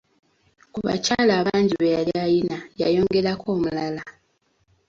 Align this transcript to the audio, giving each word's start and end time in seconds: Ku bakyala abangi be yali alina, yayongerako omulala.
Ku 0.73 0.79
bakyala 0.85 1.31
abangi 1.41 1.75
be 1.81 1.89
yali 1.97 2.13
alina, 2.23 2.57
yayongerako 2.81 3.45
omulala. 3.55 4.03